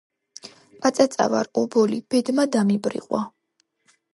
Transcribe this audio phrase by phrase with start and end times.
[0.85, 1.99] პაწაწა ვარ, ობოლი.
[2.15, 3.25] ბედმა დამიბრიყვა